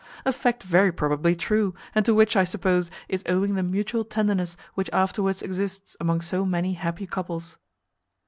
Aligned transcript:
A 0.25 0.33
fact 0.33 0.63
very 0.63 0.91
probably 0.91 1.35
true, 1.35 1.75
and 1.93 2.03
to 2.05 2.15
which, 2.15 2.35
I 2.35 2.43
suppose, 2.43 2.89
is 3.07 3.21
owing 3.29 3.53
the 3.53 3.61
mutual 3.61 4.03
tenderness 4.03 4.57
which 4.73 4.89
afterwards 4.91 5.43
exists 5.43 5.95
among 5.99 6.21
so 6.21 6.43
many 6.43 6.73
happy 6.73 7.05
couples. 7.05 7.59